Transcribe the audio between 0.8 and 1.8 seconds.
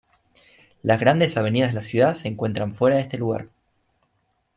Las grandes avenidas de